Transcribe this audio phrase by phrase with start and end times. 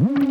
[0.00, 0.27] Radio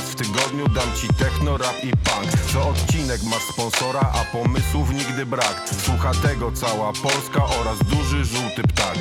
[0.00, 2.52] raz w tygodniu dam ci techno, rap i punk.
[2.52, 5.70] Co odcinek masz sponsora, a pomysłów nigdy brak.
[5.84, 8.98] Słucha tego cała Polska oraz duży żółty ptak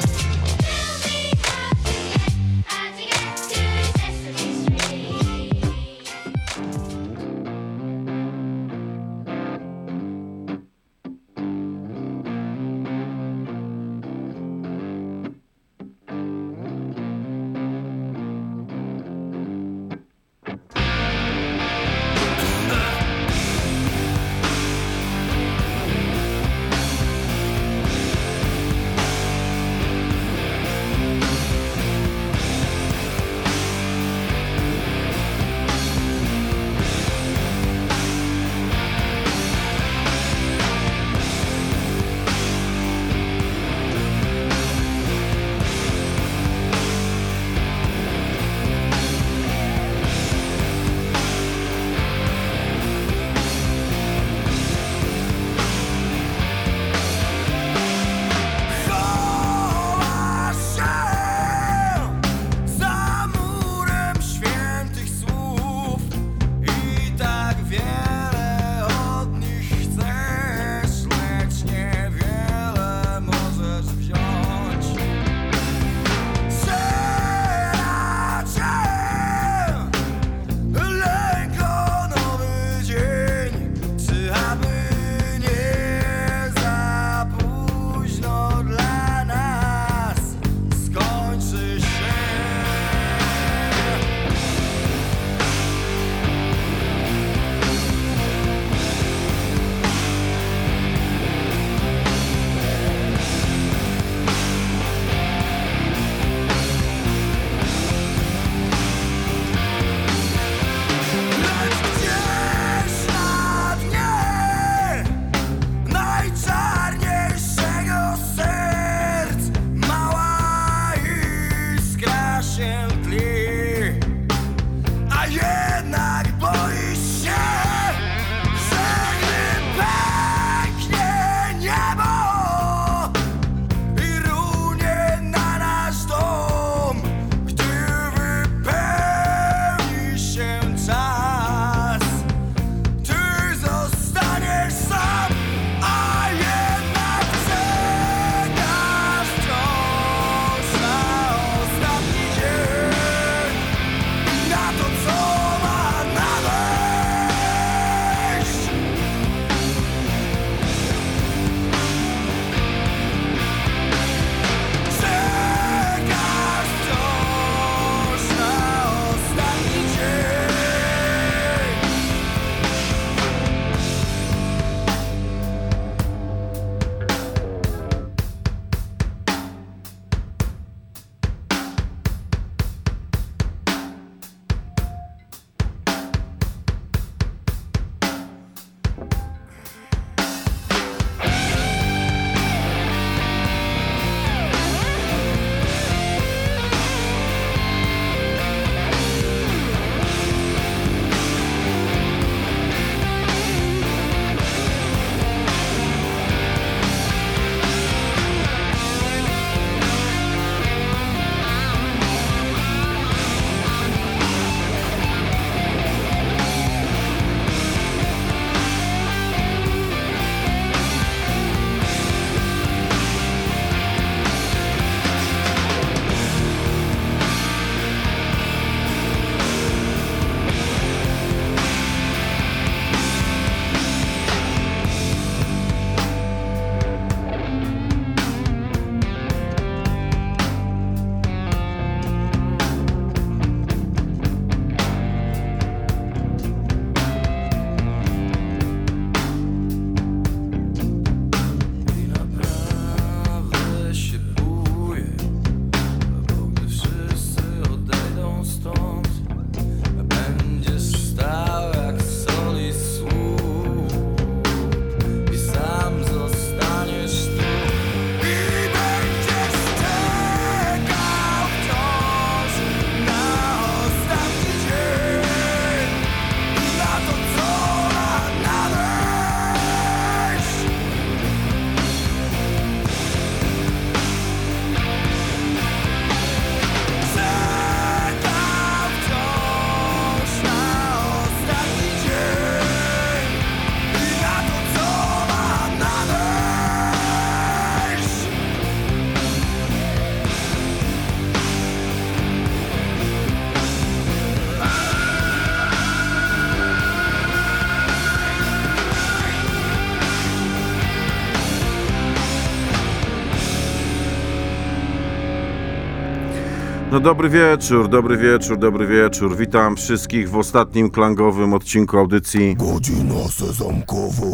[316.91, 319.37] No dobry wieczór, dobry wieczór, dobry wieczór.
[319.37, 322.55] Witam wszystkich w ostatnim klangowym odcinku audycji.
[322.55, 324.25] Godzina sezamkowa.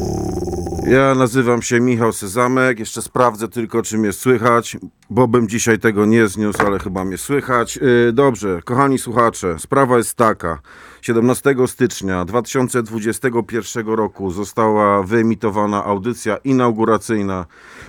[0.88, 2.80] Ja nazywam się Michał Sezamek.
[2.80, 4.78] Jeszcze sprawdzę tylko, czy mnie słychać,
[5.10, 7.76] bo bym dzisiaj tego nie zniósł, ale chyba mnie słychać.
[7.76, 10.60] Yy, dobrze, kochani słuchacze, sprawa jest taka.
[11.02, 17.46] 17 stycznia 2021 roku została wyemitowana audycja inauguracyjna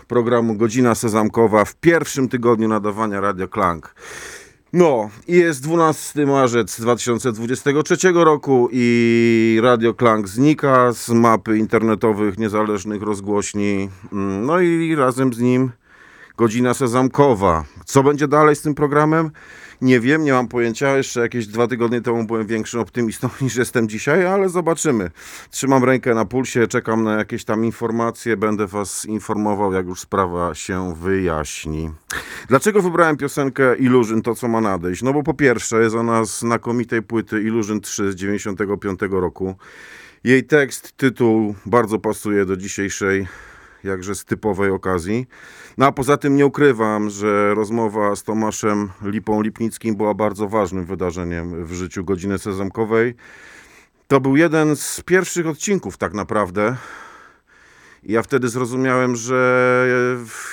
[0.09, 3.95] programu Godzina Sezamkowa w pierwszym tygodniu nadawania Radio Klang.
[4.79, 13.91] No, jest 12 marzec 2023 roku i Radio Klang znika z mapy internetowych niezależnych rozgłośni.
[14.13, 15.71] Mm, No i razem z nim
[16.37, 17.65] godzina sezamkowa.
[17.85, 19.31] Co będzie dalej z tym programem?
[19.81, 20.97] Nie wiem, nie mam pojęcia.
[20.97, 25.11] Jeszcze jakieś dwa tygodnie temu byłem większym optymistą niż jestem dzisiaj, ale zobaczymy.
[25.51, 28.37] Trzymam rękę na pulsie, czekam na jakieś tam informacje.
[28.37, 31.91] Będę Was informował, jak już sprawa się wyjaśni.
[32.49, 35.03] Dlaczego wybrałem piosenkę Illusion, to co ma nadejść?
[35.03, 39.55] No bo po pierwsze jest ona z znakomitej płyty Illusion 3 z 95 roku.
[40.25, 43.27] Jej tekst, tytuł bardzo pasuje do dzisiejszej
[43.87, 45.27] jakże z typowej okazji.
[45.79, 50.87] No a poza tym nie ukrywam, że rozmowa z Tomaszem Lipą Lipnickim była bardzo ważnym
[50.87, 53.15] wydarzeniem w życiu godziny sezamkowej.
[54.09, 56.77] To był jeden z pierwszych odcinków tak naprawdę.
[58.03, 59.87] I ja wtedy zrozumiałem, że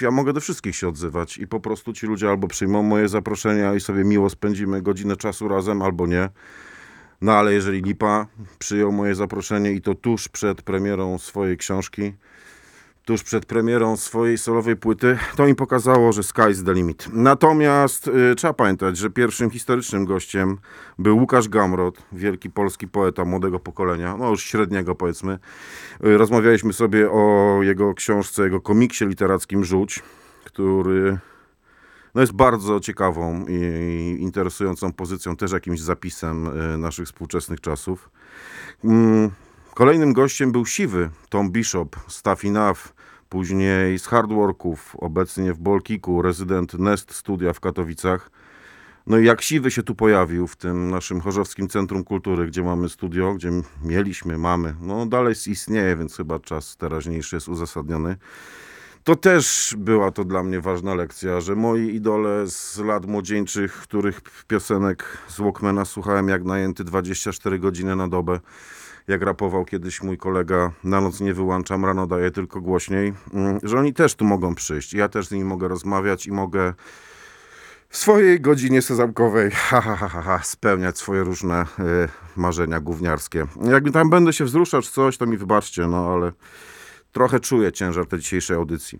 [0.01, 3.73] ja mogę do wszystkich się odzywać i po prostu ci ludzie albo przyjmą moje zaproszenia
[3.73, 6.29] i sobie miło spędzimy godzinę czasu razem, albo nie.
[7.21, 8.27] No ale jeżeli Lipa
[8.59, 12.13] przyjął moje zaproszenie i to tuż przed premierą swojej książki,
[13.05, 17.07] tuż przed premierą swojej solowej płyty, to mi pokazało, że sky's the limit.
[17.13, 20.57] Natomiast y, trzeba pamiętać, że pierwszym historycznym gościem
[20.99, 25.39] był Łukasz Gamrot, wielki polski poeta młodego pokolenia, no już średniego powiedzmy.
[26.05, 30.03] Y, rozmawialiśmy sobie o jego książce, jego komiksie literackim Żółć,
[30.45, 31.17] który
[32.15, 38.09] no jest bardzo ciekawą i interesującą pozycją, też jakimś zapisem y, naszych współczesnych czasów.
[39.75, 42.77] Kolejnym gościem był Siwy, Tom Bishop, Staff Enough,
[43.29, 48.31] później z Hardworków, obecnie w Bolkiku, rezydent Nest Studia w Katowicach.
[49.07, 52.89] No i jak Siwy się tu pojawił w tym naszym Chorzowskim Centrum Kultury, gdzie mamy
[52.89, 53.51] studio, gdzie
[53.83, 58.17] mieliśmy, mamy, no dalej istnieje, więc chyba czas teraźniejszy jest uzasadniony.
[59.03, 64.21] To też była to dla mnie ważna lekcja, że moi idole z lat młodzieńczych, których
[64.47, 68.39] piosenek z Walkmana słuchałem jak najęty 24 godziny na dobę,
[69.07, 73.79] jak rapował kiedyś mój kolega, na noc nie wyłączam, rano daję tylko głośniej, mm, że
[73.79, 74.93] oni też tu mogą przyjść.
[74.93, 76.73] Ja też z nimi mogę rozmawiać i mogę
[77.89, 81.65] w swojej godzinie sezamkowej ha, ha, ha, ha, spełniać swoje różne y,
[82.35, 83.45] marzenia gówniarskie.
[83.61, 86.31] Jak tam będę się wzruszał czy coś, to mi wybaczcie, no ale
[87.11, 88.99] trochę czuję ciężar tej dzisiejszej audycji.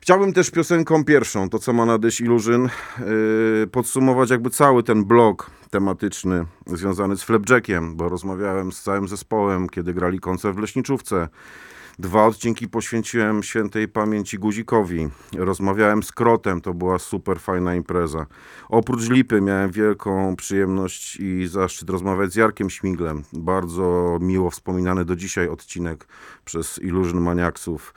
[0.00, 5.50] Chciałbym też piosenką pierwszą, to co ma nadejść Illusion, yy, podsumować jakby cały ten blok
[5.70, 11.28] tematyczny związany z Flapjackiem, bo rozmawiałem z całym zespołem, kiedy grali koncert w Leśniczówce.
[12.00, 15.08] Dwa odcinki poświęciłem świętej pamięci Guzikowi.
[15.36, 18.26] Rozmawiałem z Krotem, to była super fajna impreza.
[18.68, 23.22] Oprócz Lipy miałem wielką przyjemność i zaszczyt rozmawiać z Jarkiem Śmiglem.
[23.32, 26.06] Bardzo miło wspominany do dzisiaj odcinek
[26.44, 27.94] przez Illusion Maniacsów.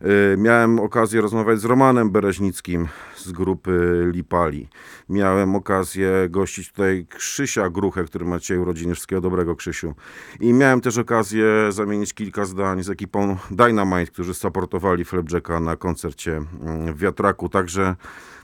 [0.00, 4.68] Yy, Miałem okazję rozmawiać z Romanem Bereźnickim z grupy Lipali.
[5.08, 8.94] Miałem okazję gościć tutaj Krzysia Gruchę, który ma dzisiaj urodziny.
[8.94, 9.94] Wszystkiego dobrego, Krzysiu.
[10.40, 16.36] I miałem też okazję zamienić kilka zdań z ekipą Dynamite, którzy supportowali Flapjacka na koncercie
[16.36, 17.48] mm, w Wiatraku.
[17.48, 17.96] Także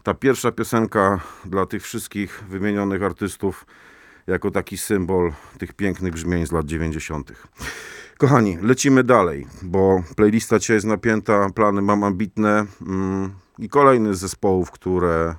[0.03, 3.67] ta pierwsza piosenka dla tych wszystkich wymienionych artystów
[4.27, 7.33] jako taki symbol tych pięknych brzmień z lat 90.
[8.19, 14.19] Kochani, lecimy dalej, bo playlista dzisiaj jest napięta, plany mam ambitne mm, i kolejny z
[14.19, 15.35] zespołów, które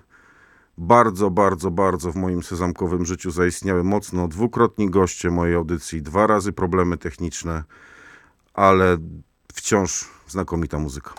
[0.78, 4.28] bardzo, bardzo, bardzo w moim sezamkowym życiu zaistniały mocno.
[4.28, 7.64] Dwukrotni goście mojej audycji, dwa razy problemy techniczne,
[8.54, 8.98] ale
[9.54, 11.14] wciąż znakomita muzyka.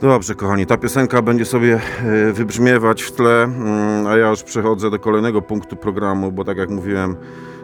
[0.00, 4.90] Dobrze, kochani, ta piosenka będzie sobie e, wybrzmiewać w tle, mm, a ja już przechodzę
[4.90, 7.16] do kolejnego punktu programu, bo tak jak mówiłem,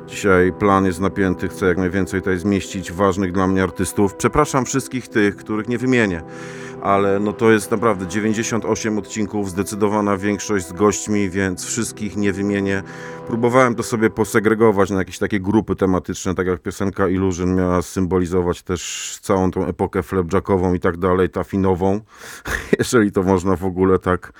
[0.07, 4.15] dzisiaj plan jest napięty, chcę jak najwięcej tutaj zmieścić ważnych dla mnie artystów.
[4.15, 6.23] Przepraszam wszystkich tych, których nie wymienię,
[6.87, 12.83] ale no to jest naprawdę 98 odcinków, zdecydowana większość z gośćmi, więc wszystkich nie wymienię.
[13.27, 18.63] Próbowałem to sobie posegregować na jakieś takie grupy tematyczne, tak jak piosenka Illusion miała symbolizować
[18.63, 22.01] też całą tą epokę flapjackową i tak dalej, tafinową,
[22.79, 24.33] jeżeli to można w ogóle tak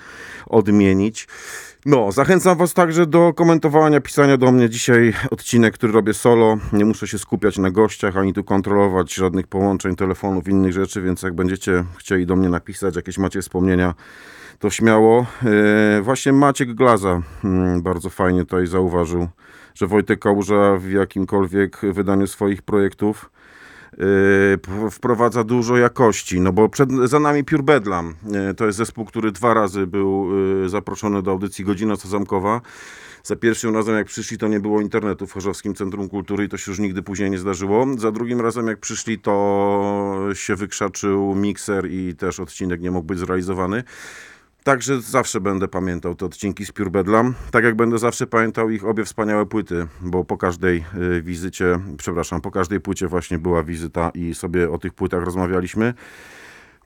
[0.47, 1.29] odmienić.
[1.89, 6.57] No, zachęcam Was także do komentowania, pisania do mnie dzisiaj odcinek, który robię solo.
[6.73, 11.23] Nie muszę się skupiać na gościach, ani tu kontrolować żadnych połączeń, telefonów, innych rzeczy, więc
[11.23, 13.95] jak będziecie chcieli do mnie napisać, jakieś macie wspomnienia,
[14.59, 15.27] to śmiało.
[15.43, 19.29] Yy, właśnie Maciek Glaza mm, bardzo fajnie tutaj zauważył,
[19.75, 23.31] że Wojtek Kałuża w jakimkolwiek wydaniu swoich projektów
[24.91, 28.15] wprowadza dużo jakości, no bo przed, za nami Pure Bedlam.
[28.31, 30.31] Yy, to jest zespół, który dwa razy był
[30.63, 32.61] yy, zaproszony do audycji Godzina Sezamkowa.
[33.23, 36.57] Za pierwszym razem jak przyszli, to nie było internetu w Chorzowskim Centrum Kultury i to
[36.57, 37.87] się już nigdy później nie zdarzyło.
[37.99, 43.19] Za drugim razem jak przyszli, to się wykrzaczył mikser i też odcinek nie mógł być
[43.19, 43.85] zrealizowany.
[44.67, 47.35] Także zawsze będę pamiętał te odcinki z Pure Bedlam.
[47.51, 50.85] Tak jak będę zawsze pamiętał ich obie wspaniałe płyty, bo po każdej
[51.17, 55.95] y, wizycie, przepraszam, po każdej płycie właśnie była wizyta i sobie o tych płytach rozmawialiśmy.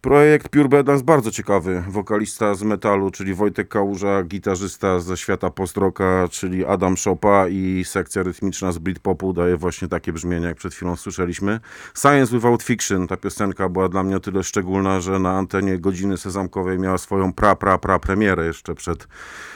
[0.00, 1.85] Projekt Pure Bedlam jest bardzo ciekawy.
[1.88, 8.23] Wokalista z metalu, czyli Wojtek Kałuża, gitarzysta ze świata post-rocka, czyli Adam Szopa i sekcja
[8.23, 11.61] rytmiczna z Britpopu daje właśnie takie brzmienie, jak przed chwilą słyszeliśmy.
[11.95, 16.16] Science Without Fiction, ta piosenka była dla mnie o tyle szczególna, że na antenie Godziny
[16.16, 19.09] Sezamkowej miała swoją pra, pra, pra premierę jeszcze przed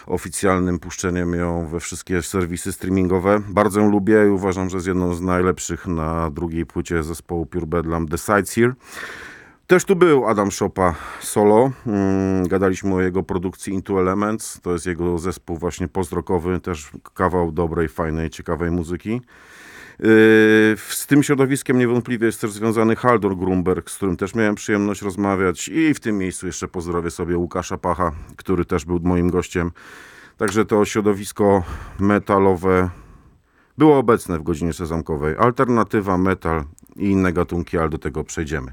[0.07, 3.41] oficjalnym puszczeniem ją we wszystkie serwisy streamingowe.
[3.49, 7.67] Bardzo ją lubię i uważam, że jest jedną z najlepszych na drugiej płycie zespołu Pure
[7.67, 8.73] Bedlam The Sides Here.
[9.67, 11.71] Też tu był Adam Szopa solo.
[11.87, 14.61] Mm, gadaliśmy o jego produkcji Into Elements.
[14.61, 19.11] To jest jego zespół właśnie pozdrokowy, też kawał dobrej, fajnej, ciekawej muzyki.
[19.11, 20.07] Yy,
[20.77, 25.69] z tym środowiskiem niewątpliwie jest też związany Haldor Grunberg, z którym też miałem przyjemność rozmawiać
[25.69, 29.71] i w tym miejscu jeszcze pozdrowię sobie Łukasza Pacha, który też był moim gościem.
[30.37, 31.63] Także to środowisko
[31.99, 32.91] metalowe
[33.79, 35.35] było obecne w godzinie sezamkowej.
[35.39, 36.65] Alternatywa, metal
[36.97, 38.73] i inne gatunki, ale do tego przejdziemy.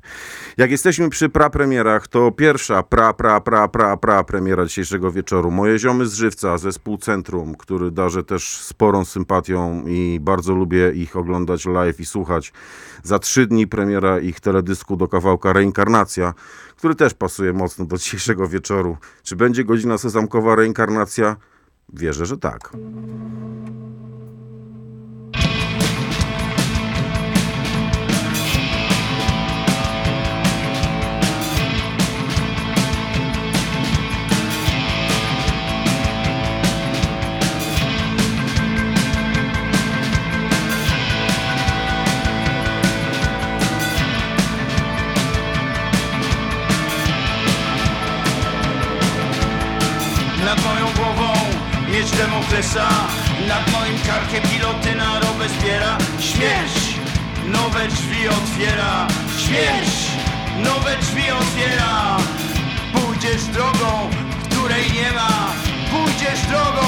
[0.57, 5.51] Jak jesteśmy przy prapremierach, to pierwsza pra, pra, pra, pra, pra premiera dzisiejszego wieczoru.
[5.51, 11.15] Moje ziomy z Żywca, zespół Centrum, który darzę też sporą sympatią i bardzo lubię ich
[11.15, 12.53] oglądać live i słuchać.
[13.03, 16.33] Za trzy dni premiera ich teledysku do kawałka Reinkarnacja,
[16.77, 18.97] który też pasuje mocno do dzisiejszego wieczoru.
[19.23, 21.35] Czy będzie godzina sezamkowa Reinkarnacja?
[21.93, 22.71] Wierzę, że tak.
[52.09, 52.89] Demoklesa
[53.47, 57.01] Nad moim karkiem gilotyna Robespierra Śmierć
[57.51, 59.07] nowe drzwi otwiera.
[59.45, 59.95] Śmierć
[60.63, 62.17] nowe drzwi otwiera.
[62.93, 64.09] Pójdziesz drogą,
[64.49, 65.53] której nie ma.
[65.91, 66.87] Pójdziesz drogą,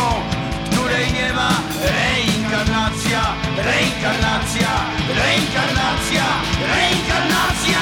[0.71, 1.49] której nie ma.
[1.81, 3.21] Reinkarnacja,
[3.57, 4.69] reinkarnacja,
[5.15, 6.25] reinkarnacja,
[6.75, 7.79] reinkarnacja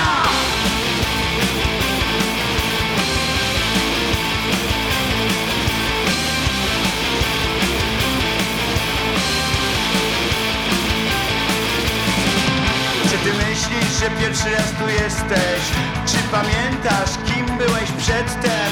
[13.12, 15.62] Czy ty myślisz, że pierwszy raz tu jesteś?
[16.06, 18.72] Czy pamiętasz, kim byłeś przedtem?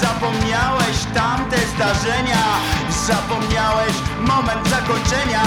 [0.00, 2.44] Zapomniałeś tamte zdarzenia?
[3.06, 5.42] Zapomniałeś moment zakończenia?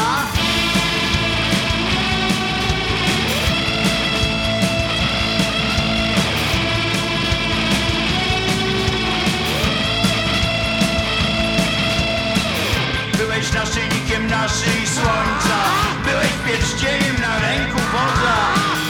[13.18, 15.83] Byłeś naszyjnikiem na szyi słońca
[16.14, 18.38] Byłeś pierścieniem na ręku wodza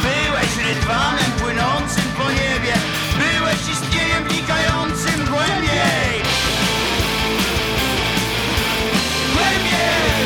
[0.01, 2.73] Byłeś rydwanem płynącym po niebie.
[3.17, 6.13] Byłeś istnieniem wnikającym głębiej.
[9.33, 10.23] Głębiej.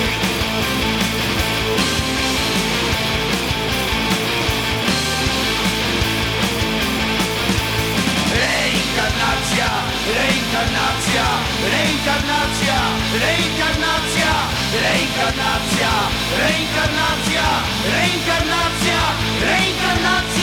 [8.33, 9.69] Reinkarnacja,
[10.15, 11.25] reinkarnacja,
[11.73, 12.79] reinkarnacja,
[13.23, 14.31] reinkarnacja,
[14.83, 15.91] reinkarnacja,
[16.39, 17.45] reinkarnacja,
[17.93, 18.99] reinkarnacja,
[19.41, 20.36] reinkarnacja.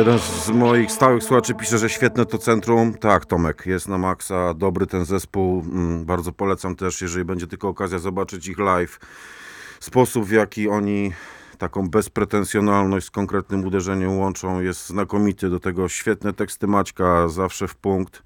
[0.00, 2.94] Jeden z moich stałych słuchaczy pisze, że świetne to centrum.
[2.94, 5.60] Tak, Tomek, jest na maksa, dobry ten zespół.
[5.60, 8.98] Mm, bardzo polecam też, jeżeli będzie tylko okazja zobaczyć ich live.
[9.80, 11.12] Sposób, w jaki oni
[11.58, 15.50] taką bezpretensjonalność z konkretnym uderzeniem łączą, jest znakomity.
[15.50, 18.22] Do tego świetne teksty Maćka, zawsze w punkt.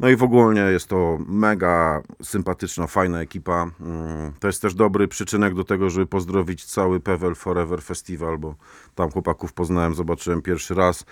[0.00, 3.70] No i w ogóle jest to mega sympatyczna, fajna ekipa.
[3.80, 8.54] Mm, To jest też dobry przyczynek do tego, żeby pozdrowić cały Pevel Forever Festival, bo
[8.94, 11.04] tam chłopaków poznałem, zobaczyłem pierwszy raz.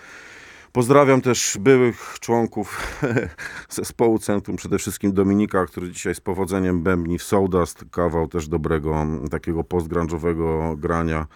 [0.72, 2.98] Pozdrawiam też byłych członków
[3.68, 9.06] zespołu Centrum, przede wszystkim Dominika, który dzisiaj z powodzeniem bębni w Soldust, kawał też dobrego,
[9.30, 11.26] takiego postgrunge'owego grania.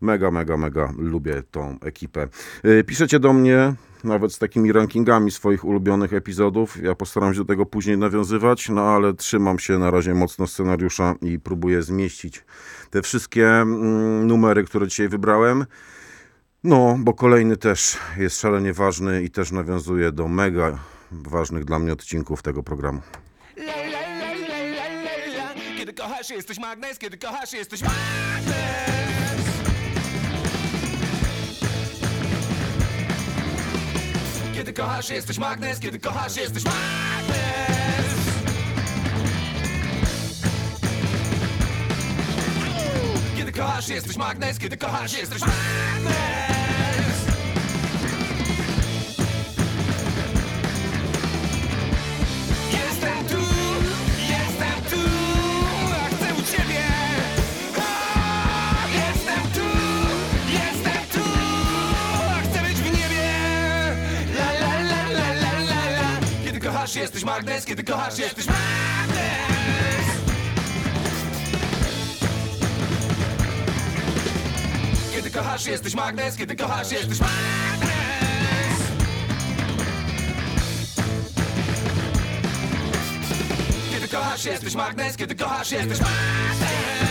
[0.00, 2.28] Mega, mega, mega lubię tą ekipę.
[2.64, 3.74] Y, Piszecie do mnie
[4.06, 6.82] nawet z takimi rankingami swoich ulubionych epizodów.
[6.82, 11.14] Ja postaram się do tego później nawiązywać, no ale trzymam się na razie mocno scenariusza
[11.22, 12.44] i próbuję zmieścić
[12.90, 15.66] te wszystkie mm, numery, które dzisiaj wybrałem.
[16.64, 20.78] No, bo kolejny też jest szalenie ważny i też nawiązuje do mega
[21.10, 23.00] ważnych dla mnie odcinków tego programu.
[25.78, 29.25] Kiedy kochasz, jesteś magnes, kiedy kochasz, jesteś magnes.
[34.66, 37.36] Kiedy kochasz, jesteś magnes, kiedy kochasz, jesteś magnes.
[43.36, 46.55] Kiedy kochasz, jesteś magnes, kiedy kochasz, jesteś magnes.
[66.86, 69.18] Kochasz, jesteś magnes, kiedy kochasz, jesteś magnes.
[75.14, 77.90] Kiedy kochasz, jesteś magnes, kiedy kochasz, jesteś magnes.
[83.92, 87.05] Kiedy kochasz, jesteś magnes, kiedy kochasz, jesteś magnes.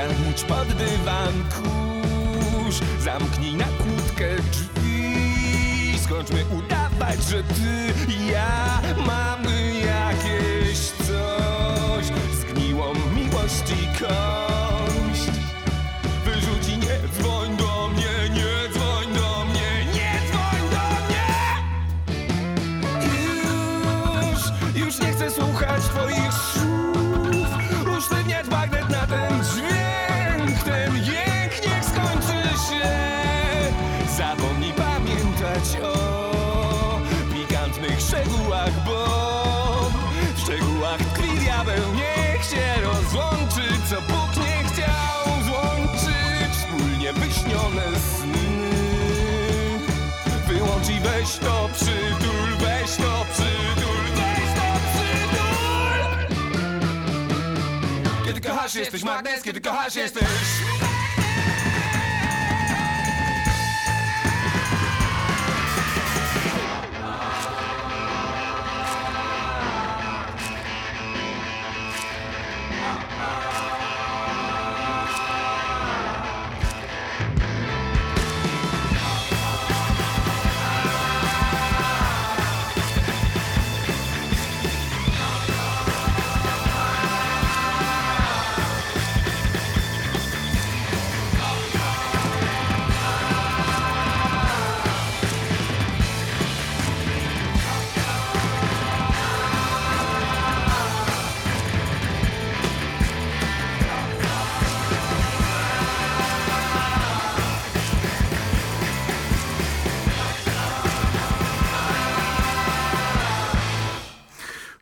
[0.00, 5.98] Zamknąć pod dywan kurz, zamknij na kłódkę drzwi.
[6.04, 12.04] Skończmy udawać, że ty i ja mamy jakieś coś.
[12.40, 14.59] Zgniłą miłość i kość.
[51.30, 56.26] Weź to przytul, weź to przytul, weź to przytul.
[58.26, 60.28] Kiedy kochasz jesteś magnes, kiedy kochasz jesteś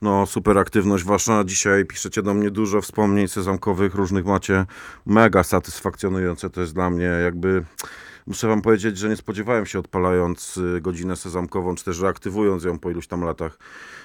[0.02, 1.44] No, super aktywność wasza.
[1.44, 4.64] Dzisiaj piszecie do mnie dużo wspomnień sezamkowych, różnych macie.
[5.06, 7.04] Mega satysfakcjonujące to jest dla mnie.
[7.04, 7.64] Jakby
[8.28, 12.78] Muszę wam powiedzieć, że nie spodziewałem się odpalając y, godzinę sezamkową, czy też reaktywując ją
[12.78, 13.58] po iluś tam latach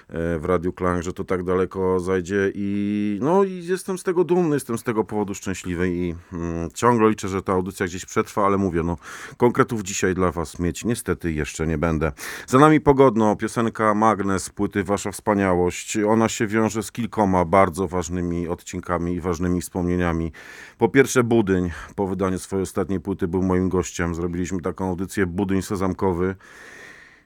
[0.10, 4.24] e, w Radiu Klang, że to tak daleko zajdzie i no i jestem z tego
[4.24, 8.46] dumny, jestem z tego powodu szczęśliwy i mm, ciągle liczę, że ta audycja gdzieś przetrwa,
[8.46, 8.98] ale mówię, no
[9.38, 12.12] konkretów dzisiaj dla was mieć niestety jeszcze nie będę.
[12.48, 15.98] Za nami Pogodno, piosenka Magnes, płyty Wasza Wspaniałość.
[15.98, 20.32] Ona się wiąże z kilkoma bardzo ważnymi odcinkami i ważnymi wspomnieniami.
[20.78, 24.13] Po pierwsze Budyń, po wydaniu swojej ostatniej płyty był moim gościem.
[24.14, 26.36] Zrobiliśmy taką audycję Budyń Sezamkowy.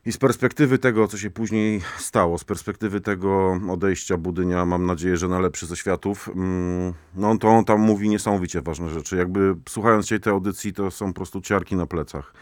[0.05, 5.17] I z perspektywy tego, co się później stało, z perspektywy tego odejścia Budynia, mam nadzieję,
[5.17, 9.17] że na lepszy ze światów, mm, no to on tam mówi niesamowicie ważne rzeczy.
[9.17, 12.33] Jakby słuchając dzisiaj tej audycji, to są po prostu ciarki na plecach.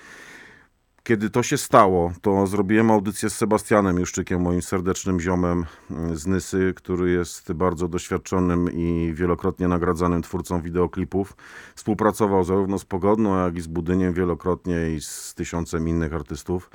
[1.05, 6.27] Kiedy to się stało, to zrobiłem audycję z Sebastianem Juszczykiem, moim serdecznym ziomem mm, z
[6.27, 11.35] Nysy, który jest bardzo doświadczonym i wielokrotnie nagradzanym twórcą wideoklipów.
[11.75, 16.69] Współpracował zarówno z Pogodną, jak i z Budyniem wielokrotnie i z tysiącem innych artystów.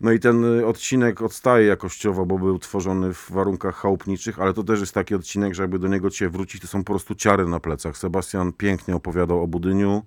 [0.00, 4.62] No i ten y, odcinek odstaje jakościowo, bo był tworzony w warunkach chałupniczych, ale to
[4.62, 7.46] też jest taki odcinek, że jakby do niego cię wrócić, to są po prostu ciary
[7.46, 7.98] na plecach.
[7.98, 10.02] Sebastian pięknie opowiadał o Budyniu,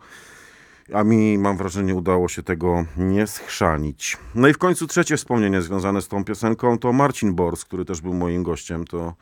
[0.93, 4.17] a mi, mam wrażenie, udało się tego nie schrzanić.
[4.35, 8.01] No i w końcu trzecie wspomnienie związane z tą piosenką to Marcin Bors, który też
[8.01, 8.85] był moim gościem.
[8.85, 9.13] To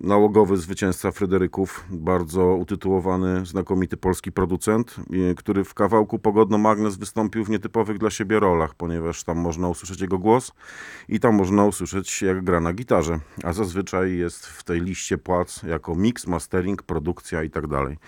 [0.00, 4.96] nałogowy zwycięzca Fryderyków, bardzo utytułowany, znakomity polski producent,
[5.36, 10.00] który w kawałku Pogodno Magnes wystąpił w nietypowych dla siebie rolach, ponieważ tam można usłyszeć
[10.00, 10.52] jego głos
[11.08, 15.62] i tam można usłyszeć jak gra na gitarze, a zazwyczaj jest w tej liście płac
[15.62, 17.98] jako mix, mastering, produkcja i tak dalej.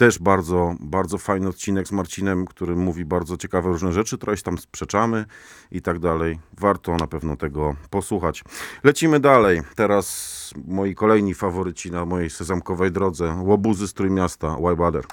[0.00, 4.58] Też bardzo, bardzo fajny odcinek z Marcinem, który mówi bardzo ciekawe różne rzeczy, trochę tam
[4.58, 5.24] sprzeczamy
[5.70, 6.38] i tak dalej.
[6.60, 8.44] Warto na pewno tego posłuchać.
[8.84, 9.62] Lecimy dalej.
[9.74, 13.42] Teraz moi kolejni faworyci na mojej sezamkowej drodze.
[13.42, 15.04] Łobuzy z Trójmiasta, Why Bother?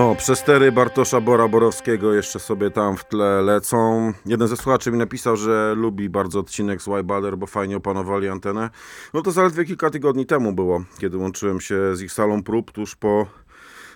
[0.00, 4.12] No, przestery Bartosza Bora-Borowskiego jeszcze sobie tam w tle lecą.
[4.26, 8.70] Jeden ze słuchaczy mi napisał, że lubi bardzo odcinek z Wybader, bo fajnie opanowali antenę.
[9.14, 12.96] No to zaledwie kilka tygodni temu było, kiedy łączyłem się z ich salą prób tuż
[12.96, 13.26] po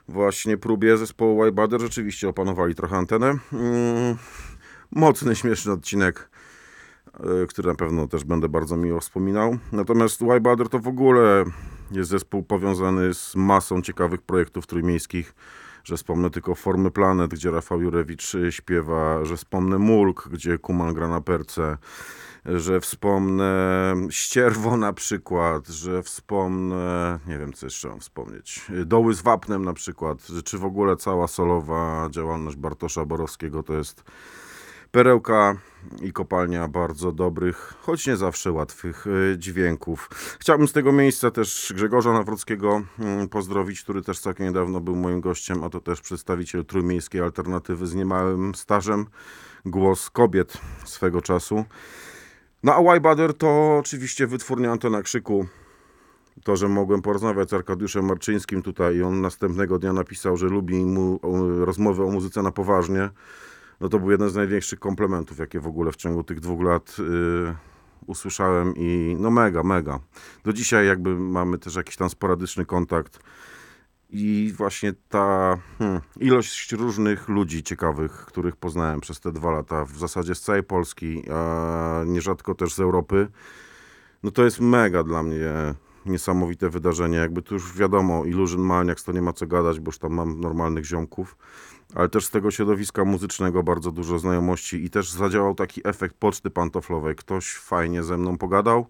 [0.09, 1.81] właśnie próbie zespołu Wybader.
[1.81, 3.27] Rzeczywiście opanowali trochę antenę.
[3.53, 4.17] Mm,
[4.91, 6.31] mocny, śmieszny odcinek
[7.43, 9.59] y, który na pewno też będę bardzo miło wspominał.
[9.73, 11.45] Natomiast Wybader to w ogóle
[11.91, 15.35] jest zespół powiązany z masą ciekawych projektów trójmiejskich,
[15.85, 20.95] że wspomnę tylko Formy Planet, gdzie Rafał Jurewicz y, śpiewa, że wspomnę Mulk, gdzie Kuman
[20.95, 21.77] gra na perce,
[22.45, 29.23] że wspomnę Ścierwo na przykład, że wspomnę, nie wiem co jeszcze mam wspomnieć, Doły z
[29.23, 34.05] Wapnem na przykład, czy w ogóle cała solowa działalność Bartosza Borowskiego to jest
[34.95, 35.57] perełka
[36.03, 40.11] i kopalnia bardzo dobrych, choć nie zawsze łatwych y, dźwięków.
[40.41, 45.21] Chciałbym z tego miejsca też Grzegorza Nawrockiego mm, pozdrowić, który też całkiem niedawno był moim
[45.21, 49.07] gościem, a to też przedstawiciel trójmiejskiej alternatywy z niemałym stażem,
[49.65, 51.65] głos kobiet swego czasu.
[52.63, 55.47] No a Wybader to oczywiście wytwórnia Antona Krzyku,
[56.45, 60.85] to, że mogłem porozmawiać z Arkadiuszem Marczyńskim tutaj i on następnego dnia napisał, że lubi
[60.85, 63.11] mu o, rozmowy o muzyce na poważnie,
[63.81, 66.97] no to był jeden z największych komplementów, jakie w ogóle w ciągu tych dwóch lat
[66.99, 67.55] y,
[68.07, 70.01] usłyszałem i no mega, mega.
[70.45, 73.21] Do dzisiaj jakby mamy też jakiś tam sporadyczny kontakt
[74.11, 79.99] i właśnie ta hmm, ilość różnych ludzi ciekawych, których poznałem przez te dwa lata, w
[79.99, 83.29] zasadzie z całej Polski, a nierzadko też z Europy,
[84.23, 85.75] no to jest mega dla mnie
[86.07, 87.17] niesamowite wydarzenie.
[87.17, 90.41] Jakby tu już wiadomo, Illusion Maniacs to nie ma co gadać, bo już tam mam
[90.41, 91.37] normalnych ziomków,
[91.95, 96.51] ale też z tego środowiska muzycznego bardzo dużo znajomości i też zadziałał taki efekt poczty
[96.51, 97.17] pantoflowej.
[97.17, 98.87] Ktoś fajnie ze mną pogadał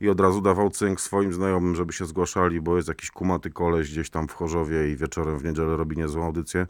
[0.00, 3.92] i od razu dawał cynk swoim znajomym, żeby się zgłaszali, bo jest jakiś kumaty koleś
[3.92, 6.66] gdzieś tam w Chorzowie i wieczorem w niedzielę robi niezłą audycję.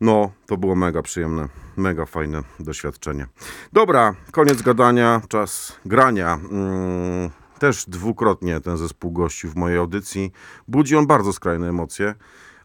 [0.00, 3.26] No, to było mega przyjemne, mega fajne doświadczenie.
[3.72, 6.38] Dobra, koniec gadania, czas grania.
[6.50, 10.32] Mm, też dwukrotnie ten zespół gościł w mojej audycji.
[10.68, 12.14] Budzi on bardzo skrajne emocje,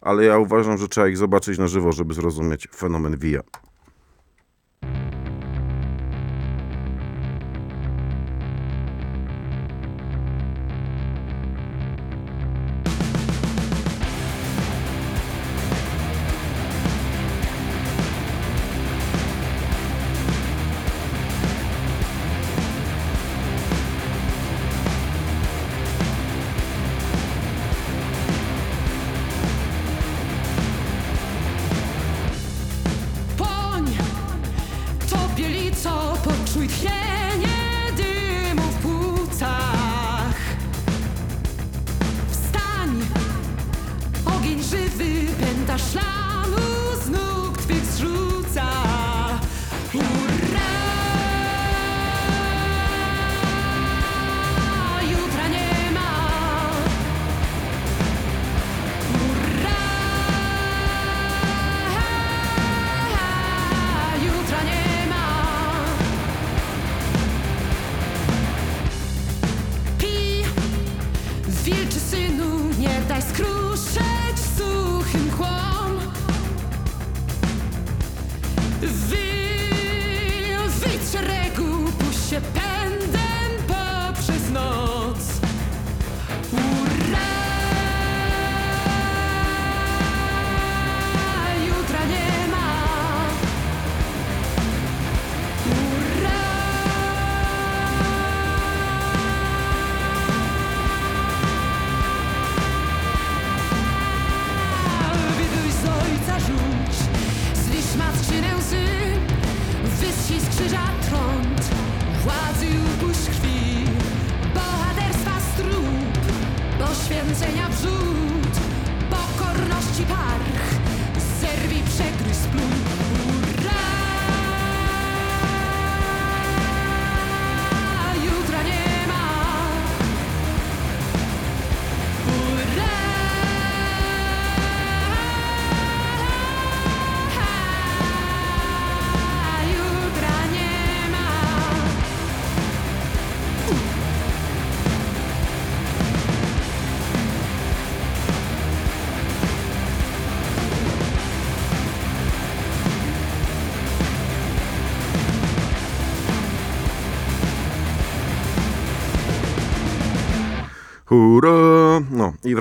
[0.02, 3.42] ale ja uważam, że trzeba ich zobaczyć na żywo, żeby zrozumieć fenomen Via.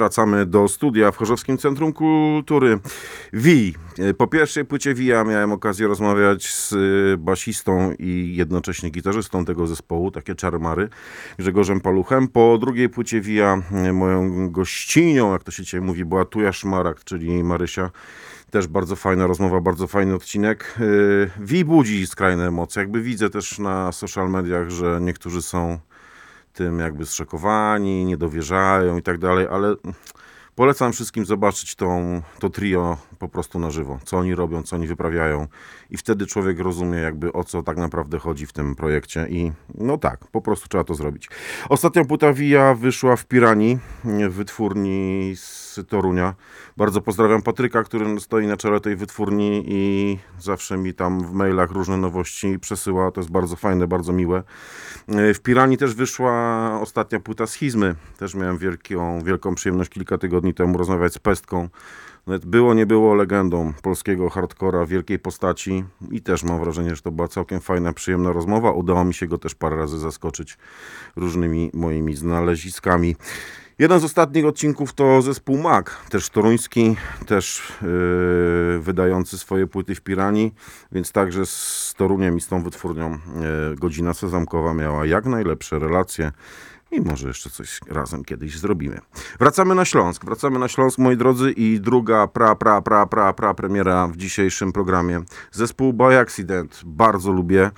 [0.09, 2.79] Wracamy do studia w Chorzowskim Centrum Kultury.
[3.33, 3.75] Wi.
[4.19, 10.11] Po pierwszej płycie Wija miałem okazję rozmawiać z y, basistą i jednocześnie gitarzystą tego zespołu,
[10.11, 10.89] takie czarmary,
[11.39, 12.29] Grzegorzem Paluchem.
[12.29, 17.05] Po drugiej płycie Wija y, moją gościnią, jak to się dzisiaj mówi, była Tuja Szmarak,
[17.05, 17.91] czyli Marysia.
[18.51, 20.75] Też bardzo fajna rozmowa, bardzo fajny odcinek.
[20.81, 22.83] Y, Wi budzi skrajne emocje.
[22.83, 25.79] Jakby widzę też na social mediach, że niektórzy są
[26.59, 29.75] tym jakby zszokowani, nie dowierzają i tak dalej, ale
[30.55, 34.87] polecam wszystkim zobaczyć tą, to trio po prostu na żywo, co oni robią, co oni
[34.87, 35.47] wyprawiają
[35.91, 39.99] i wtedy człowiek rozumie jakby o co tak naprawdę chodzi w tym projekcie i no
[39.99, 41.29] tak, po prostu trzeba to zrobić.
[41.69, 46.35] Ostatnia płyta Via wyszła w Piranii, w wytwórni z Torunia.
[46.77, 51.71] Bardzo pozdrawiam Patryka, który stoi na czele tej wytwórni i zawsze mi tam w mailach
[51.71, 53.11] różne nowości przesyła.
[53.11, 54.43] To jest bardzo fajne, bardzo miłe.
[55.09, 57.95] E, W Piranii też wyszła ostatnia płyta Schizmy.
[58.19, 61.69] Też miałem wielką, wielką przyjemność kilka tygodni temu rozmawiać z Pestką.
[62.47, 67.29] Było, nie było legendą polskiego hardcora, wielkiej postaci i też mam wrażenie, że to była
[67.29, 68.73] całkiem fajna, przyjemna rozmowa.
[68.73, 70.59] Udało mi się go też parę razy zaskoczyć
[71.17, 73.17] różnymi moimi znaleziskami.
[73.79, 80.01] Jeden z ostatnich odcinków to zespół Mag, też toruński, też yy, wydający swoje płyty w
[80.01, 80.55] Piranii,
[80.93, 86.33] więc także z Toruniem i z tą wytwórnią yy, Godzina Sezamkowa miała jak najlepsze relacje
[86.91, 89.01] i może jeszcze coś razem kiedyś zrobimy.
[89.39, 93.55] Wracamy na Śląsk, wracamy na Śląsk, moi drodzy, i druga pra, pra, pra, pra, pra
[93.55, 95.21] premiera w dzisiejszym programie.
[95.53, 97.71] Zespół By Accident, bardzo lubię.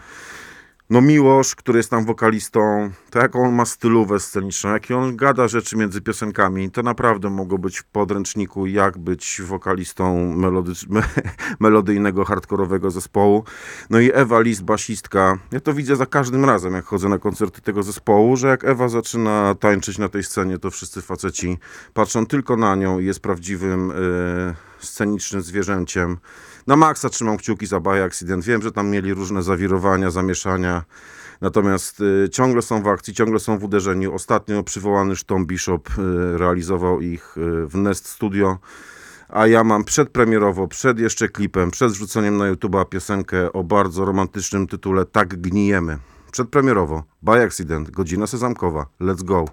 [0.91, 5.49] No Miłosz, który jest tam wokalistą, to jak on ma stylówę sceniczną, jakie on gada
[5.49, 11.09] rzeczy między piosenkami, to naprawdę mogło być w podręczniku, jak być wokalistą melodycz- me-
[11.61, 13.45] melodyjnego, hardkorowego zespołu.
[13.91, 15.39] No i Ewa Lis, basistka.
[15.53, 18.89] Ja to widzę za każdym razem, jak chodzę na koncerty tego zespołu, że jak Ewa
[18.89, 21.59] zaczyna tańczyć na tej scenie, to wszyscy faceci
[21.95, 23.95] patrzą tylko na nią i jest prawdziwym y,
[24.79, 26.19] scenicznym zwierzęciem.
[26.67, 28.45] Na maksa trzymam kciuki za By Accident.
[28.45, 30.85] Wiem, że tam mieli różne zawirowania, zamieszania.
[31.41, 34.15] Natomiast y, ciągle są w akcji, ciągle są w uderzeniu.
[34.15, 38.59] Ostatnio przywołany Tom Bishop y, realizował ich y, w Nest Studio.
[39.29, 44.67] A ja mam przedpremierowo, przed jeszcze klipem, przed wrzuceniem na YouTube'a piosenkę o bardzo romantycznym
[44.67, 45.99] tytule Tak gnijemy.
[46.33, 48.87] Przedpremierowo, By Accident, godzina sezamkowa.
[49.01, 49.45] Let's go.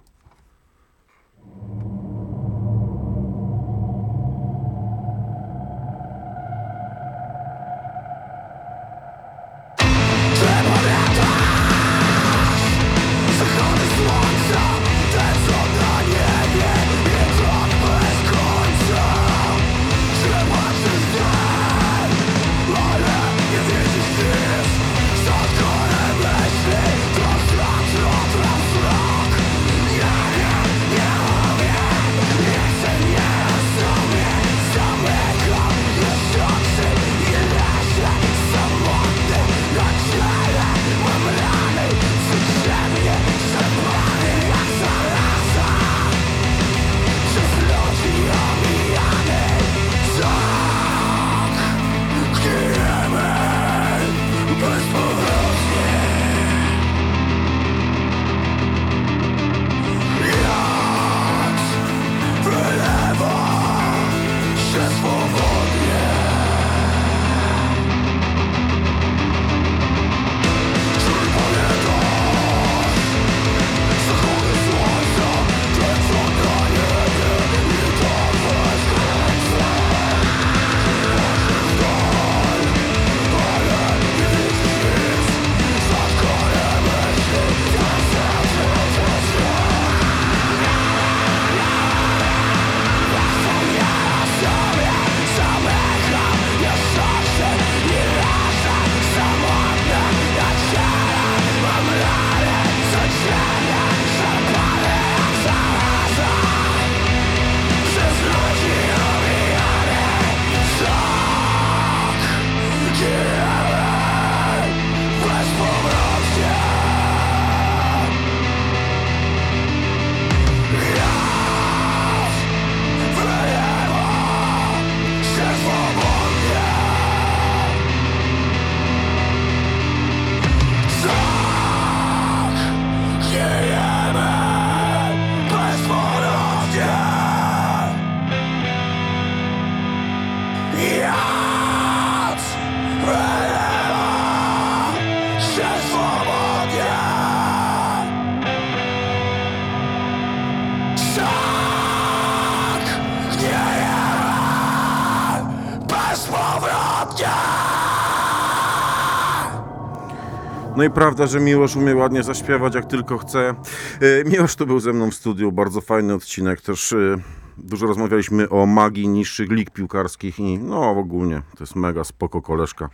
[160.78, 163.56] No i prawda, że Miłosz umie ładnie zaśpiewać, jak tylko chce.
[164.02, 167.18] E, Miłosz tu był ze mną w studiu, bardzo fajny odcinek, też e,
[167.58, 172.90] dużo rozmawialiśmy o magii niższych lig piłkarskich i no ogólnie to jest mega spoko koleżka.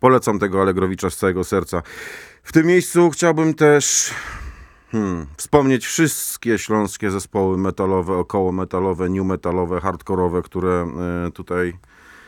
[0.00, 1.82] Polecam tego Allegrowicza z całego serca.
[2.42, 4.14] W tym miejscu chciałbym też
[4.90, 5.26] Hmm.
[5.36, 10.86] Wspomnieć wszystkie śląskie zespoły metalowe, około metalowe, new metalowe, hardkorowe, które
[11.26, 11.72] e, tutaj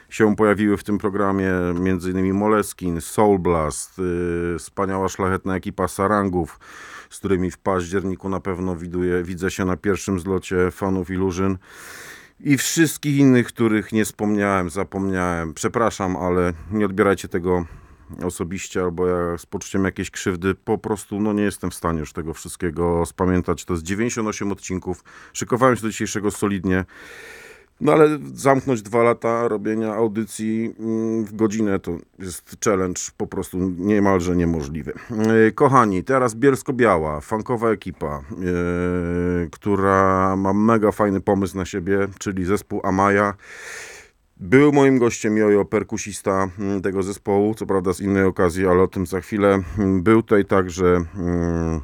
[0.08, 1.50] się pojawiły w tym programie,
[2.10, 6.60] innymi Moleskin, Soul Blast, y, wspaniała szlachetna ekipa Sarangów,
[7.10, 11.58] z którymi w październiku na pewno widuję, widzę się na pierwszym zlocie fanów Illusion
[12.40, 15.54] i wszystkich innych, których nie wspomniałem, zapomniałem.
[15.54, 17.64] Przepraszam, ale nie odbierajcie tego
[18.22, 20.54] osobiście albo ja z poczuciem jakiejś krzywdy.
[20.54, 23.64] Po prostu no, nie jestem w stanie już tego wszystkiego spamiętać.
[23.64, 25.04] To jest 98 odcinków.
[25.32, 26.84] Szykowałem się do dzisiejszego solidnie.
[27.80, 33.58] No ale zamknąć dwa lata robienia audycji mm, w godzinę to jest challenge po prostu
[33.78, 34.92] niemalże niemożliwy.
[35.10, 42.44] Yy, Kochani, teraz Bielsko-Biała, funkowa ekipa, yy, która ma mega fajny pomysł na siebie, czyli
[42.44, 43.32] zespół Amaya.
[44.36, 48.88] Był moim gościem Jojo, perkusista mm, tego zespołu, co prawda z innej okazji, ale o
[48.88, 49.62] tym za chwilę.
[50.02, 51.80] Był tutaj także mm,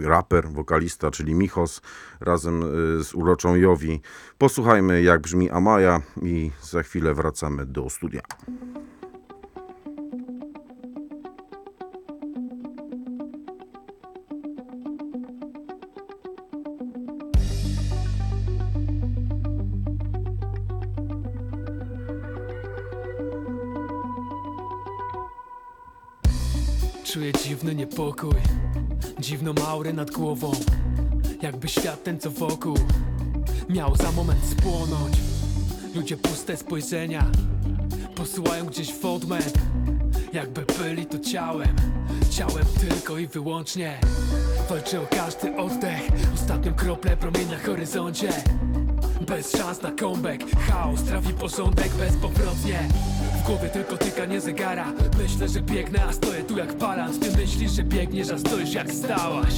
[0.00, 1.80] raper, wokalista, czyli Michos,
[2.20, 4.00] razem y, z uroczą Jowi.
[4.38, 8.22] Posłuchajmy, jak brzmi Amaya i za chwilę wracamy do studia.
[27.12, 28.34] Czuję dziwny niepokój,
[29.22, 30.52] dziwną aurę nad głową.
[31.42, 32.76] Jakby świat ten co wokół
[33.68, 35.16] miał za moment spłonąć.
[35.94, 37.26] Ludzie puste spojrzenia
[38.14, 39.52] posyłają gdzieś w odmęt
[40.32, 41.76] Jakby byli to ciałem,
[42.30, 43.98] ciałem tylko i wyłącznie.
[44.68, 46.02] Walczę o każdy oddech,
[46.34, 48.28] ostatnią kroplę promień na horyzoncie.
[49.26, 52.88] Bez szans na comeback Chaos trawi porządek bezpowrotnie
[53.42, 54.92] W głowie tylko tykanie zegara.
[55.18, 58.92] Myślę, że biegnę, a stoję tu jak parant Ty myślisz, że biegniesz, a stoisz jak
[58.92, 59.54] stałaś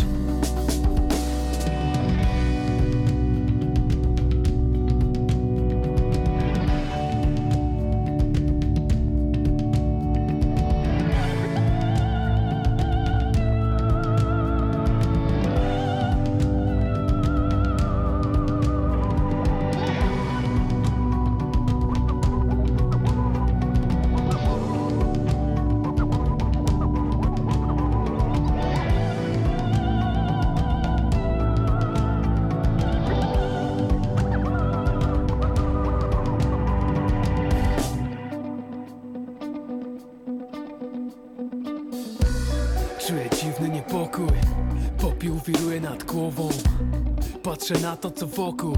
[48.04, 48.76] to co wokół.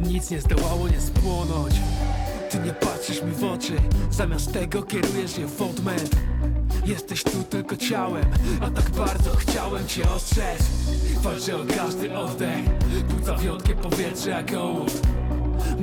[0.00, 1.74] Nic nie zdołało nie spłonąć.
[2.50, 3.72] Ty nie patrzysz mi w oczy
[4.10, 6.16] Zamiast tego kierujesz je w odmęt.
[6.86, 8.24] Jesteś tu tylko ciałem
[8.60, 10.62] A tak bardzo chciałem cię ostrzec.
[11.22, 12.64] Walczę o każdy oddech
[13.08, 15.00] Płuca wiotkie powietrze jak ołów.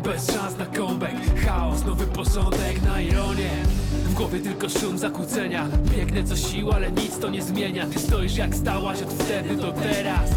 [0.03, 3.51] Bez szans na comeback Chaos, nowy porządek na ironię.
[4.05, 5.67] W głowie tylko szum zakłócenia.
[5.97, 7.85] Biegnę co siła, ale nic to nie zmienia.
[7.85, 10.29] Ty stoisz jak stałaś od wtedy do teraz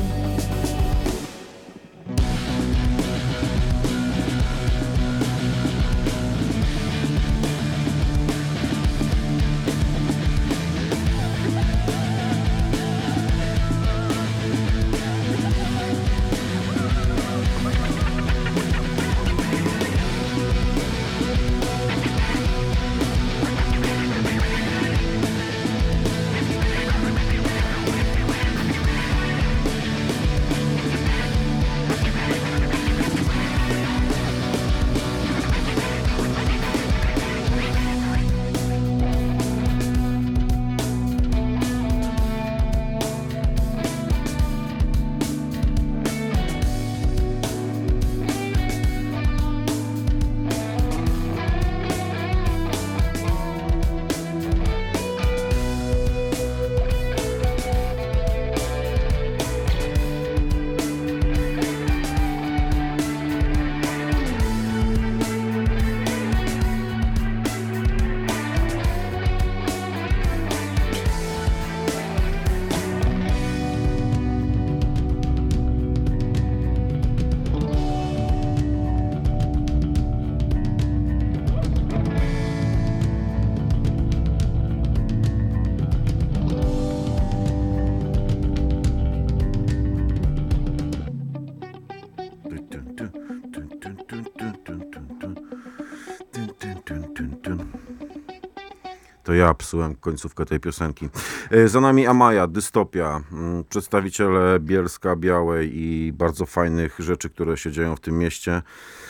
[99.24, 101.08] To ja psułem końcówkę tej piosenki.
[101.50, 107.72] E, za nami Amaja, Dystopia, mm, przedstawiciele Bielska Białej i bardzo fajnych rzeczy, które się
[107.72, 108.62] dzieją w tym mieście.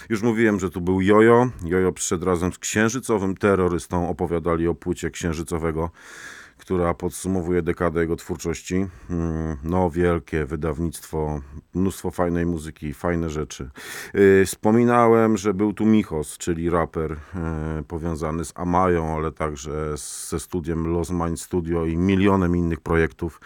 [0.08, 1.48] Już mówiłem, że tu był Jojo.
[1.64, 5.90] Jojo przyszedł razem z księżycowym terrorystą, opowiadali o płycie księżycowego
[6.58, 8.86] która podsumowuje dekadę jego twórczości.
[9.10, 11.40] Mm, No, wielkie wydawnictwo,
[11.74, 13.70] mnóstwo fajnej muzyki, fajne rzeczy.
[14.14, 19.94] Yy, Wspominałem, że był tu Michos, czyli raper yy, powiązany z Amają, ale także
[20.28, 23.40] ze studiem Los Mind Studio i milionem innych projektów.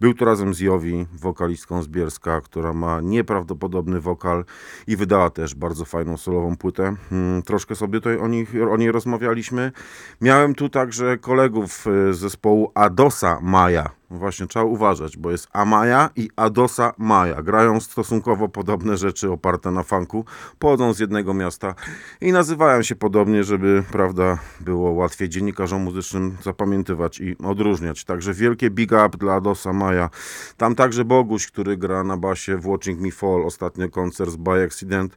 [0.00, 4.44] Był tu razem z Jowi, wokalistką z Bielska, która ma nieprawdopodobny wokal
[4.86, 6.96] i wydała też bardzo fajną solową płytę.
[7.12, 9.72] Mm, Troszkę sobie tutaj o, nich, o niej rozmawialiśmy.
[10.20, 13.90] Miałem tu także kolegów y, z zespołu Adosa Maja.
[14.10, 17.42] Właśnie trzeba uważać, bo jest Amaja i Adosa Maja.
[17.42, 20.24] Grają stosunkowo podobne rzeczy oparte na funku,
[20.58, 21.74] pochodzą z jednego miasta
[22.20, 28.04] i nazywają się podobnie, żeby, prawda, było łatwiej dziennikarzom muzycznym zapamiętywać i odróżniać.
[28.04, 30.10] Także wielkie big up dla Adosa Maja.
[30.56, 34.64] Tam także Boguś, który gra na basie w Watching Me Fall, ostatnio koncert z By
[34.64, 35.16] Accident.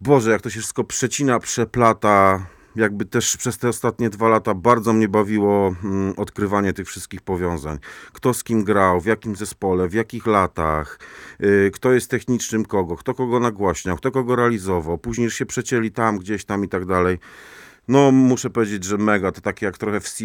[0.00, 2.46] Boże, jak to się wszystko przecina, przeplata.
[2.76, 7.78] Jakby też przez te ostatnie dwa lata bardzo mnie bawiło mm, odkrywanie tych wszystkich powiązań.
[8.12, 10.98] Kto z kim grał, w jakim zespole, w jakich latach,
[11.40, 14.98] yy, kto jest technicznym kogo, kto kogo nagłaśniał, kto kogo realizował.
[14.98, 17.18] Później się przecięli tam, gdzieś tam i tak dalej.
[17.88, 19.32] No, muszę powiedzieć, że mega.
[19.32, 20.24] To takie jak trochę w CSI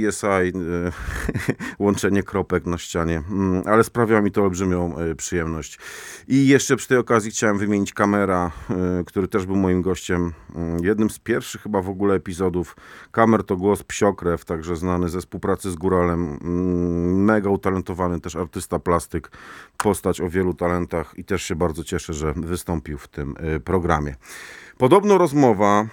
[0.54, 0.92] yy,
[1.80, 5.80] łączenie kropek na ścianie, Mm, ale sprawia mi to olbrzymią yy, przyjemność.
[6.28, 10.34] I jeszcze przy tej okazji chciałem wymienić Kamera, yy, który też był moim gościem.
[10.56, 12.76] Yy, jednym z pierwszych chyba w ogóle epizodów.
[13.12, 16.32] Kamer to głos Psiokrew, także znany ze współpracy z Góralem.
[16.32, 19.32] Yy, mega utalentowany też artysta plastyk,
[19.78, 24.16] postać o wielu talentach i też się bardzo cieszę, że wystąpił w tym yy, programie.
[24.78, 25.88] Podobno rozmowa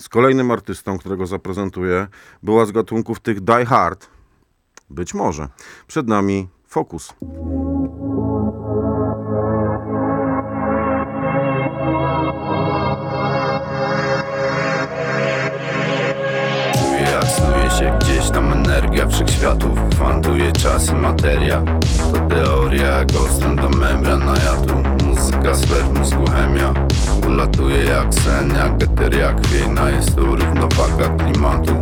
[0.00, 2.06] z kolejnym artystą, którego zaprezentuję,
[2.42, 4.06] była z gatunków tych Die Hard.
[4.90, 5.48] Być może.
[5.86, 6.48] Przed nami
[17.80, 19.78] się gdzieś tam energia wszechświatów.
[19.90, 21.62] Kwantuje czas i materia.
[22.12, 24.74] To teoria jak ostrom do membran na jadu
[25.04, 26.74] Muzyka sfer mózgu chemia
[27.30, 31.72] Ulatuje jak sen, jak eter, jak chwiejna Jest równowaga klimatu.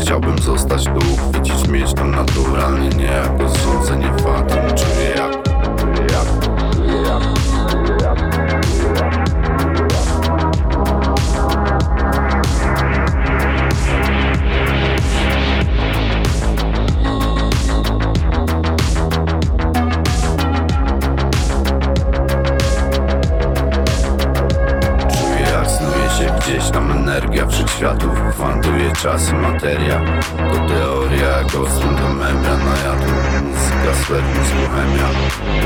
[0.00, 4.76] Chciałbym zostać tu, uchwycić, mieć to naturalnie Nie jako zrządzenie fatum.
[4.76, 5.15] Czuję
[27.16, 30.00] energia wszechświatów Kwantuje czas i materia.
[30.36, 33.12] To teoria jak ostrum do membran na jadu
[33.44, 35.08] Muzyka mózgu chemia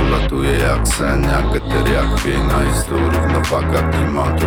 [0.03, 4.46] Ulatuje jak sen, jak eter, jak chwiejna Jest tu równowaga klimatu.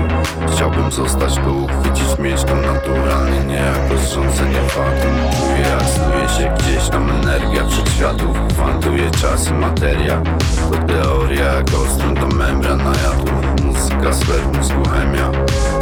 [0.52, 6.56] Chciałbym zostać tu, uchwycić, mieć to naturalnie Nie jako zrządzenie fatum Czuję jak snuje się
[6.58, 8.38] gdzieś tam energia wszechświatów.
[8.50, 10.22] Kwantuje czas i materia.
[10.72, 13.63] To teoria jak ostrum do membran na jadu
[14.58, 15.32] Mózgu chemia.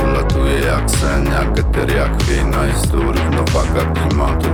[0.04, 4.50] Ulatuje jak sen, jak eter, jak chwiejna Jest tu równowaga klimatu.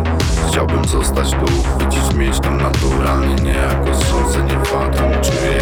[0.48, 5.12] Chciałbym zostać tu, uchwycić, mieć to naturalnie Nie jako zrządzenie fatum.
[5.22, 5.58] Czuję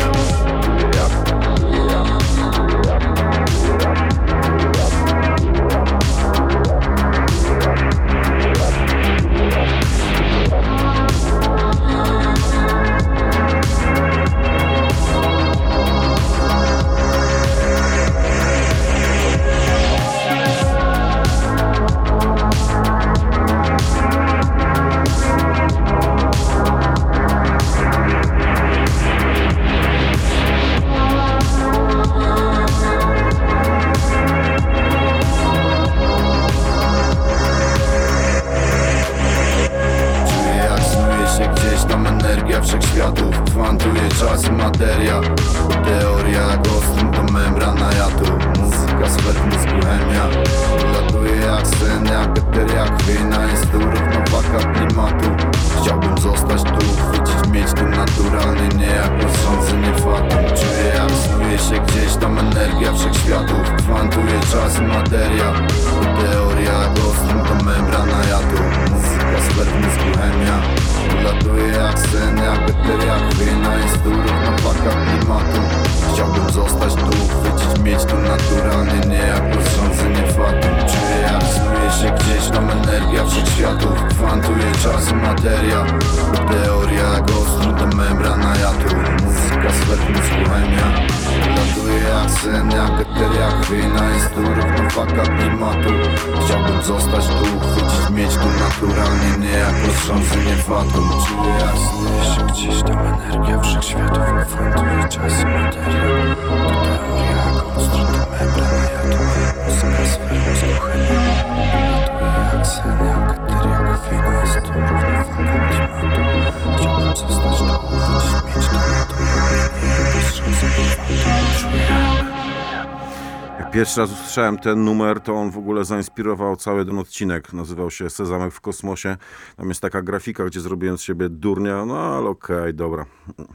[123.75, 127.53] pierwszy raz usłyszałem ten numer, to on w ogóle zainspirował cały ten odcinek.
[127.53, 129.17] Nazywał się Sezamek w kosmosie.
[129.57, 131.85] Tam jest taka grafika, gdzie zrobiłem z siebie durnia.
[131.85, 133.05] No ale okej, dobra.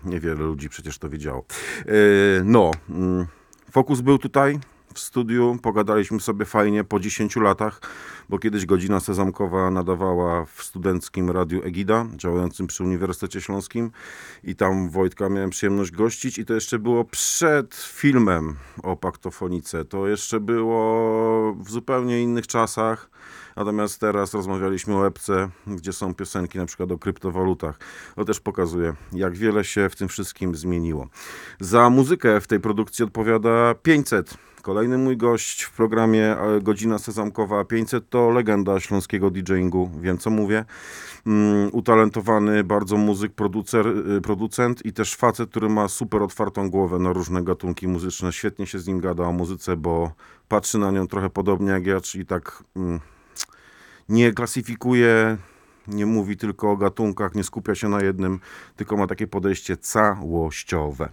[0.05, 1.45] Niewiele ludzi przecież to wiedziało.
[1.87, 1.93] Yy,
[2.45, 3.27] no, mm,
[3.71, 4.59] Fokus był tutaj
[4.95, 5.59] w studiu.
[5.62, 7.80] Pogadaliśmy sobie fajnie po 10 latach,
[8.28, 13.91] bo kiedyś godzina sezamkowa nadawała w studenckim radiu Egida, działającym przy Uniwersytecie Śląskim.
[14.45, 16.38] I tam Wojtka miałem przyjemność gościć.
[16.38, 19.84] I to jeszcze było przed filmem o paktofonice.
[19.84, 23.11] To jeszcze było w zupełnie innych czasach.
[23.57, 27.78] Natomiast teraz rozmawialiśmy o epce, gdzie są piosenki na przykład o kryptowalutach.
[28.16, 31.09] To też pokazuje, jak wiele się w tym wszystkim zmieniło.
[31.61, 34.49] Za muzykę w tej produkcji odpowiada 500.
[34.63, 40.31] Kolejny mój gość w programie e, Godzina Sezamkowa 500 to legenda śląskiego DJingu, wiem co
[40.31, 40.65] mówię.
[41.27, 46.99] Mm, utalentowany bardzo muzyk, producer, y, producent i też facet, który ma super otwartą głowę
[46.99, 48.33] na różne gatunki muzyczne.
[48.33, 50.13] Świetnie się z nim gada o muzyce, bo
[50.49, 53.01] patrzy na nią trochę podobnie jak ja, czyli tak mm,
[54.09, 55.37] nie klasyfikuje,
[55.91, 58.41] nie mówi tylko o gatunkach, nie skupia się na jednym,
[58.76, 61.09] tylko ma takie podejście całościowe.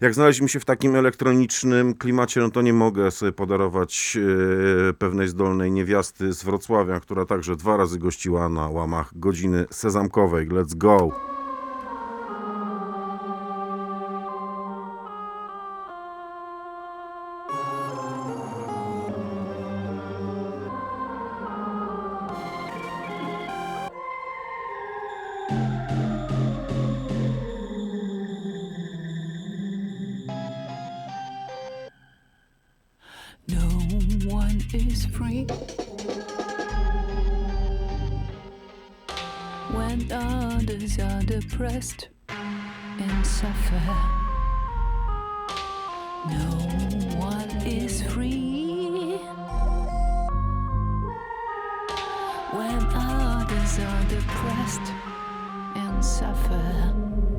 [0.00, 4.18] Jak znaleźliśmy się w takim elektronicznym klimacie, no to nie mogę sobie podarować
[4.90, 10.48] e, pewnej zdolnej niewiasty z Wrocławia, która także dwa razy gościła na łamach godziny sezamkowej.
[10.48, 11.39] Let's go!
[33.52, 33.68] No
[34.28, 35.44] one is free.
[39.72, 43.82] When others are depressed and suffer.
[46.28, 46.50] No
[47.18, 49.18] one is free.
[52.52, 54.92] When others are depressed
[55.76, 57.29] and suffer.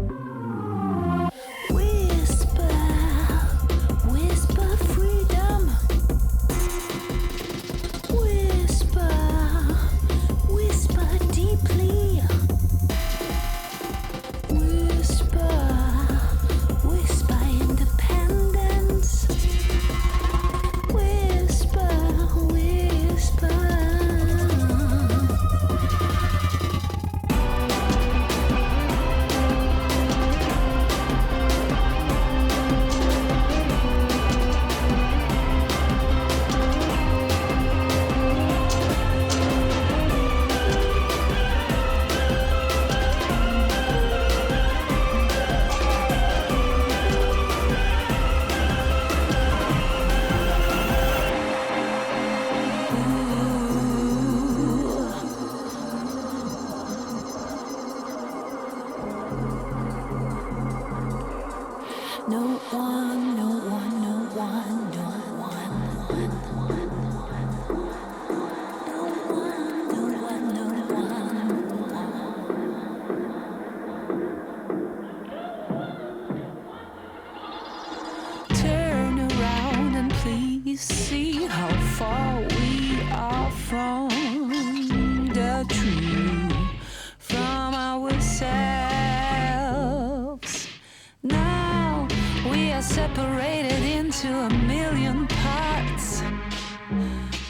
[93.15, 96.21] Separated into a million parts,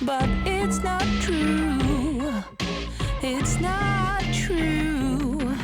[0.01, 2.20] but it's not true.
[3.22, 5.55] It's not true.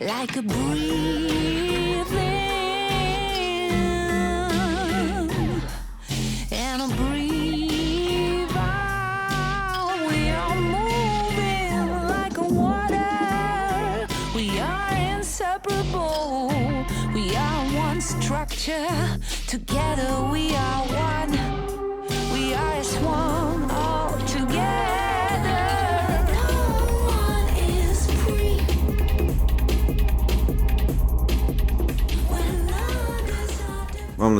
[0.00, 1.89] Like a breathing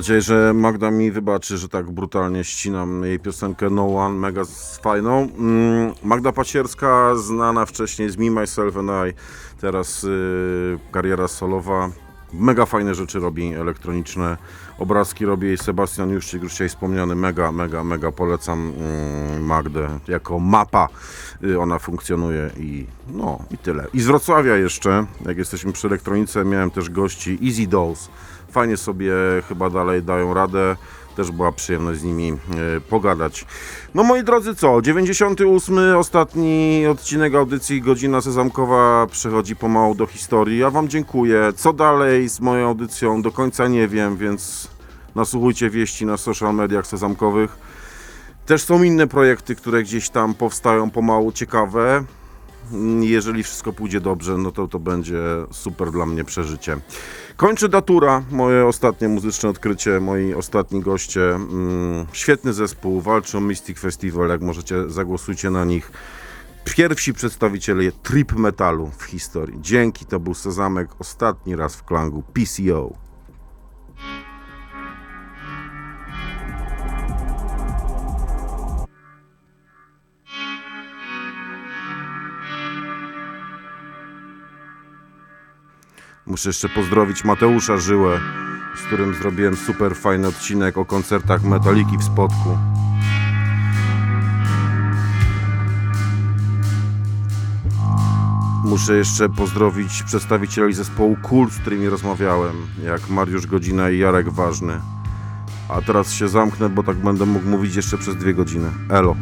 [0.00, 4.42] nadzieję, że Magda mi wybaczy, że tak brutalnie ścinam jej piosenkę No One, mega
[4.82, 5.28] fajną.
[5.38, 9.14] Mm, Magda Pacierska, znana wcześniej z Me, Myself and I,
[9.60, 11.90] teraz y, kariera solowa.
[12.32, 14.36] Mega fajne rzeczy robi elektroniczne.
[14.78, 17.14] Obrazki robi Sebastian Juszczyk, już dzisiaj wspomniany.
[17.14, 19.88] Mega, mega, mega polecam mm, Magdę.
[20.08, 20.88] Jako mapa
[21.44, 23.86] y, ona funkcjonuje i no i tyle.
[23.94, 28.08] I z Wrocławia jeszcze, jak jesteśmy przy elektronice, miałem też gości Easy Dolls.
[28.50, 29.12] Fajnie sobie
[29.48, 30.76] chyba dalej dają radę.
[31.16, 32.36] Też była przyjemność z nimi e,
[32.80, 33.46] pogadać.
[33.94, 34.82] No moi drodzy, co?
[34.82, 35.96] 98.
[35.96, 40.58] ostatni odcinek audycji Godzina Sezamkowa przechodzi pomału do historii.
[40.58, 41.52] Ja Wam dziękuję.
[41.56, 43.22] Co dalej z moją audycją?
[43.22, 44.68] Do końca nie wiem, więc
[45.14, 47.58] nasłuchujcie wieści na social mediach sezamkowych.
[48.46, 52.04] Też są inne projekty, które gdzieś tam powstają pomału ciekawe.
[53.00, 55.18] Jeżeli wszystko pójdzie dobrze, no to to będzie
[55.50, 56.76] super dla mnie przeżycie.
[57.36, 61.34] Kończy datura, moje ostatnie muzyczne odkrycie, moi ostatni goście.
[61.34, 65.92] Mm, świetny zespół, walczą Mystic Festival, jak możecie, zagłosujcie na nich.
[66.64, 69.58] Pierwsi przedstawiciele trip metalu w historii.
[69.60, 73.09] Dzięki, to był Sezamek, ostatni raz w klangu PCO.
[86.30, 88.20] Muszę jeszcze pozdrowić Mateusza Żyłę,
[88.76, 92.58] z którym zrobiłem super fajny odcinek o koncertach Metaliki w Spodku.
[98.64, 104.80] Muszę jeszcze pozdrowić przedstawicieli zespołu Kult, z którymi rozmawiałem, jak Mariusz Godzina i Jarek Ważny.
[105.68, 108.68] A teraz się zamknę, bo tak będę mógł mówić jeszcze przez dwie godziny.
[108.90, 109.16] Elo.